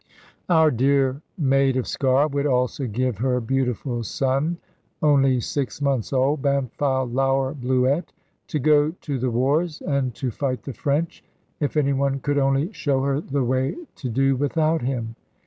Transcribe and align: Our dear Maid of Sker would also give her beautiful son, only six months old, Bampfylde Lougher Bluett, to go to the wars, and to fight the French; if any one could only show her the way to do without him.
Our 0.49 0.71
dear 0.71 1.21
Maid 1.37 1.77
of 1.77 1.85
Sker 1.85 2.27
would 2.31 2.47
also 2.47 2.87
give 2.87 3.19
her 3.19 3.39
beautiful 3.39 4.01
son, 4.01 4.57
only 5.03 5.39
six 5.39 5.79
months 5.79 6.11
old, 6.11 6.41
Bampfylde 6.41 7.13
Lougher 7.13 7.53
Bluett, 7.53 8.11
to 8.47 8.57
go 8.57 8.89
to 8.99 9.19
the 9.19 9.29
wars, 9.29 9.79
and 9.83 10.15
to 10.15 10.31
fight 10.31 10.63
the 10.63 10.73
French; 10.73 11.23
if 11.59 11.77
any 11.77 11.93
one 11.93 12.19
could 12.19 12.39
only 12.39 12.73
show 12.73 13.03
her 13.03 13.21
the 13.21 13.43
way 13.43 13.75
to 13.97 14.09
do 14.09 14.35
without 14.35 14.81
him. 14.81 15.13